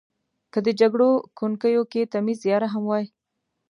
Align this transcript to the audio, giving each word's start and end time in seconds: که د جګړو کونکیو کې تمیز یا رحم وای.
که 0.53 0.59
د 0.65 0.67
جګړو 0.79 1.09
کونکیو 1.37 1.83
کې 1.91 2.09
تمیز 2.13 2.39
یا 2.49 2.57
رحم 2.63 2.83
وای. 2.87 3.05